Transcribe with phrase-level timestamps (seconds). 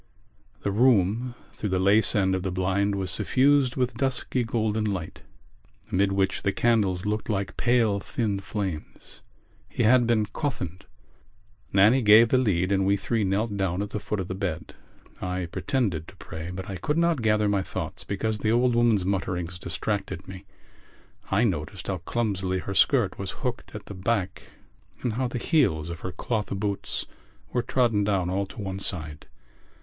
[0.61, 5.21] The room through the lace end of the blind was suffused with dusky golden light
[5.91, 9.21] amid which the candles looked like pale thin flames.
[9.69, 10.85] He had been coffined.
[11.71, 14.73] Nannie gave the lead and we three knelt down at the foot of the bed.
[15.21, 19.05] I pretended to pray but I could not gather my thoughts because the old woman's
[19.05, 20.45] mutterings distracted me.
[21.29, 24.41] I noticed how clumsily her skirt was hooked at the back
[25.03, 27.05] and how the heels of her cloth boots
[27.53, 29.27] were trodden down all to one side.